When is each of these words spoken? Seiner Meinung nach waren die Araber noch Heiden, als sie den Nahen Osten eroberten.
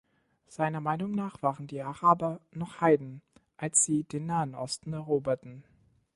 Seiner 0.47 0.81
Meinung 0.81 1.11
nach 1.11 1.43
waren 1.43 1.67
die 1.67 1.83
Araber 1.83 2.41
noch 2.53 2.81
Heiden, 2.81 3.21
als 3.57 3.83
sie 3.83 4.03
den 4.03 4.25
Nahen 4.25 4.55
Osten 4.55 4.93
eroberten. 4.93 5.63